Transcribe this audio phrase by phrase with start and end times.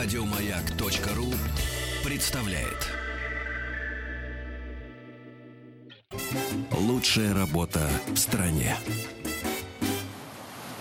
[0.00, 1.26] Радиомаяк.ру
[2.08, 2.88] представляет.
[6.70, 8.76] Лучшая работа в стране.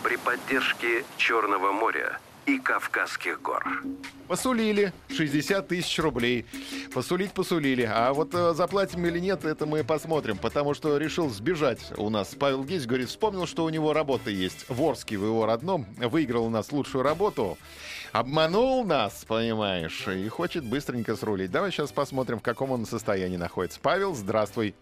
[0.03, 3.63] При поддержке Черного моря и Кавказских гор.
[4.27, 6.45] Посулили 60 тысяч рублей.
[6.93, 7.83] Посулить посулили.
[7.83, 10.37] А вот э, заплатим или нет, это мы посмотрим.
[10.37, 12.35] Потому что решил сбежать у нас.
[12.39, 14.65] Павел Гейс говорит, вспомнил, что у него работа есть.
[14.69, 15.85] Ворский в его родном.
[15.97, 17.57] Выиграл у нас лучшую работу.
[18.13, 21.51] Обманул нас, понимаешь, и хочет быстренько срулить.
[21.51, 23.79] Давай сейчас посмотрим, в каком он состоянии находится.
[23.81, 24.73] Павел, здравствуй.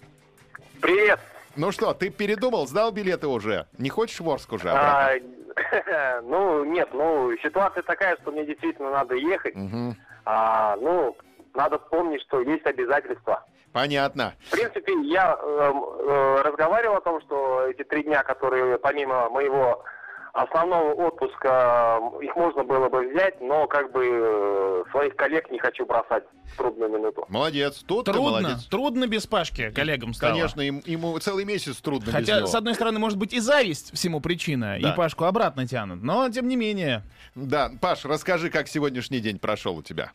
[0.82, 1.20] Привет.
[1.56, 3.66] Ну что, ты передумал, сдал билеты уже?
[3.80, 5.45] Не хочешь в Орск уже А, обратно?
[6.24, 9.56] ну, нет, ну, ситуация такая, что мне действительно надо ехать.
[9.56, 9.96] Мгм.
[10.26, 11.16] А, ну,
[11.54, 13.46] надо помнить, что есть обязательства.
[13.74, 14.34] Понятно.
[14.48, 19.84] В принципе, я эм, э, разговаривал о том, что эти три дня, которые помимо моего
[20.32, 25.60] основного отпуска, м, их можно было бы взять, но как бы э, своих коллег не
[25.60, 27.26] хочу бросать в трудную минуту.
[27.28, 27.84] Молодец.
[27.86, 28.64] Тут ты Трудно, молодец.
[28.66, 30.32] трудно без Пашки коллегам стало.
[30.32, 32.48] Конечно, им- ему целый месяц трудно без Хотя, него.
[32.48, 34.94] с одной стороны, может быть и зависть всему причина, Да.
[34.94, 37.04] и Пашку обратно тянут, но тем не менее.
[37.36, 40.12] Да, Паш, расскажи, как сегодняшний день прошел у тебя.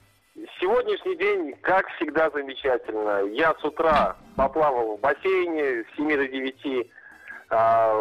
[0.58, 3.26] Сегодняшний день, как всегда, замечательно.
[3.34, 6.90] Я с утра поплавал в бассейне с 7 до 9.
[7.50, 7.92] А,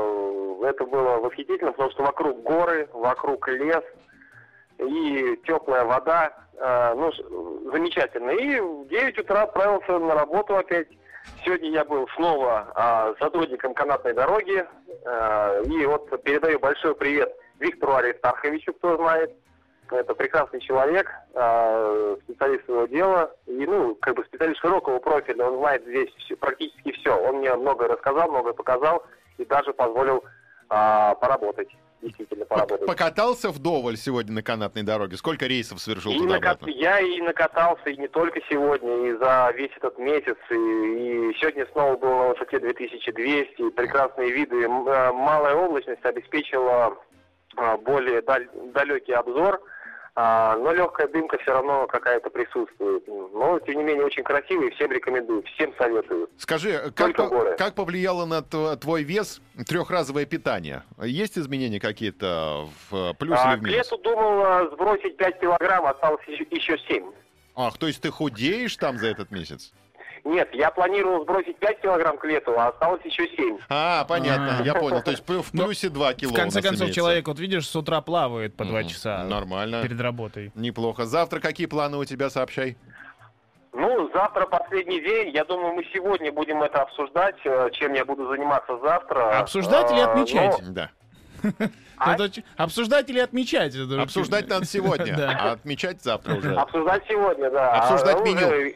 [0.64, 3.82] Это было восхитительно, потому что вокруг горы, вокруг лес
[4.80, 6.32] и теплая вода.
[6.62, 7.12] А, Ну,
[7.72, 8.32] замечательно.
[8.32, 10.88] И в 9 утра отправился на работу опять.
[11.46, 14.66] Сегодня я был снова а, сотрудником канатной дороги.
[15.06, 19.32] А, И вот передаю большой привет Виктору Аристарховичу, кто знает.
[19.92, 25.58] Это прекрасный человек, а, специалист своего дела, и, ну, как бы специалист широкого профиля, он
[25.60, 27.16] знает здесь всё- практически все.
[27.20, 29.04] Он мне много рассказал, много показал
[29.38, 30.24] и даже позволил
[30.72, 31.70] а, поработать,
[32.02, 32.86] действительно поработать.
[32.86, 35.17] Покатался вдоволь сегодня на канатной дороге?
[35.17, 36.67] Сколько рейсов совершил И туда накат-?
[36.67, 41.67] Я и накатался, и не только сегодня, и за весь этот месяц, и, и сегодня
[41.71, 44.64] снова был на высоте 2200, и прекрасные виды.
[44.64, 46.98] Э, Малая облачность обеспечила
[47.55, 49.61] а, более даль- далекий обзор,
[50.22, 53.08] а, но легкая дымка все равно какая-то присутствует.
[53.08, 56.30] Но, тем не менее, очень красивый, всем рекомендую, всем советую.
[56.38, 60.84] Скажи, как, Только по- как повлияло на тв- твой вес трехразовое питание?
[61.02, 63.78] Есть изменения какие-то в плюс А, или в к минус?
[63.92, 67.06] лету думал а, сбросить 5 килограмм, осталось еще, еще 7.
[67.56, 69.72] Ах, то есть ты худеешь там за этот месяц?
[70.26, 73.58] Нет, я планировал сбросить 5 килограмм к лету, а осталось еще 7.
[73.70, 74.64] А, понятно, А.
[74.64, 75.02] я понял.
[75.02, 76.96] То есть в Ну, плюсе 2 кило В конце концов, имеется.
[76.96, 78.88] человек, вот видишь, с утра плавает по два Мгм.
[78.90, 79.82] часа Нормально.
[79.82, 80.52] перед работой.
[80.56, 81.06] Неплохо.
[81.06, 82.78] Завтра какие планы у тебя, сообщай?
[83.72, 85.30] Ну, завтра последний день.
[85.30, 89.40] Я думаю, мы сегодня будем это обсуждать, э, чем я буду заниматься завтра.
[89.40, 90.62] Обсуждать или А, отмечать?
[90.74, 90.90] Да.
[92.02, 92.14] А?
[92.16, 93.76] Это обсуждать или отмечать?
[93.76, 95.38] Это Обсуждать надо сегодня, Да.
[95.38, 96.56] а отмечать завтра уже.
[96.56, 97.74] обсуждать сегодня, да.
[97.74, 98.74] Обсуждать А, меню.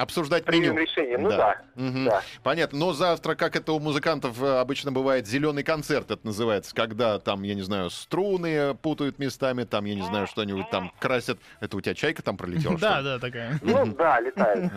[0.00, 0.86] Обсуждать Примем меню.
[0.86, 1.18] решение.
[1.18, 1.60] Ну да.
[1.74, 2.06] Мгм.
[2.06, 2.22] да.
[2.42, 2.78] Понятно.
[2.78, 7.42] Но завтра, как это у музыкантов э, обычно бывает, зеленый концерт это называется, когда там,
[7.42, 11.38] я не знаю, струны путают местами, там, я не знаю, что-нибудь там красят.
[11.60, 12.76] Это у тебя чайка там пролетела?
[12.78, 13.58] что Да, да, такая.
[13.60, 14.72] Ну да, летает.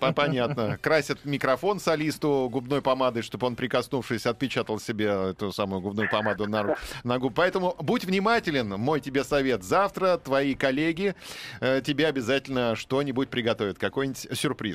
[0.14, 0.78] Понятно.
[0.80, 7.18] Красят микрофон солисту губной помадой, чтобы он, прикоснувшись, отпечатал себе эту самую губную помаду на
[7.18, 7.32] губ.
[7.34, 9.64] Поэтому будь внимателен, мой тебе совет.
[9.64, 11.16] Завтра твои коллеги
[11.60, 14.67] э, тебе обязательно что-нибудь приготовят, какой-нибудь сюрприз.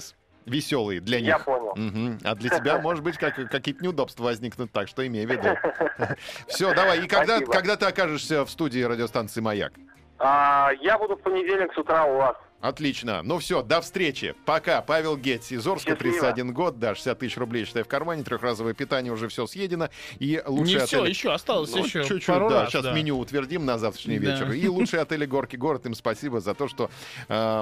[0.45, 1.29] Веселый для них.
[1.29, 1.73] Я понял.
[1.75, 2.19] Мгм.
[2.23, 5.47] А для тебя, может быть, как, какие-то неудобства возникнут, так что имей в виду.
[6.47, 7.05] Все, давай.
[7.05, 9.73] И когда, когда ты окажешься в студии радиостанции «Маяк»?
[10.19, 12.35] А, я буду в понедельник с утра у вас.
[12.63, 13.21] Отлично.
[13.23, 14.35] Ну все, до встречи.
[14.45, 14.81] Пока.
[14.81, 16.19] Павел Гетц из Орска, Счастливо.
[16.21, 19.89] 31 год, да, 60 тысяч рублей, считай, в кармане, трехразовое питание, уже все съедено.
[20.19, 20.87] И лучший Не отель...
[20.87, 22.61] все, еще осталось Ну, еще чуть-чуть, пару да.
[22.61, 22.93] раз, Сейчас да.
[22.93, 24.31] меню утвердим на завтрашний Да.
[24.31, 24.51] вечер.
[24.53, 26.89] И лучшие отели Горки Город, им спасибо за то, что
[27.27, 27.61] э,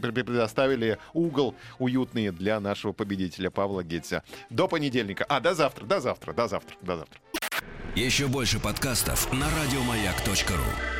[0.00, 4.22] э, предоставили угол уютный для нашего победителя Павла Гетца.
[4.48, 5.24] До понедельника.
[5.28, 7.20] А, до завтра, до завтра, до завтра, до завтра.
[7.96, 10.99] Еще больше подкастов на радиомаяк.ру.